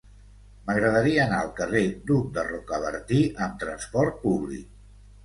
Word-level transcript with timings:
M'agradaria 0.69 1.19
anar 1.25 1.41
al 1.43 1.51
carrer 1.59 1.83
d'Hug 2.07 2.31
de 2.37 2.45
Rocabertí 2.47 3.21
amb 3.49 3.61
trasport 3.65 4.19
públic. 4.25 4.73